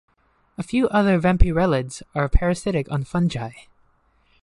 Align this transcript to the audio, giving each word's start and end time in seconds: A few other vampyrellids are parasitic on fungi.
A 0.57 0.63
few 0.63 0.89
other 0.89 1.19
vampyrellids 1.19 2.01
are 2.15 2.27
parasitic 2.27 2.91
on 2.91 3.03
fungi. 3.03 3.51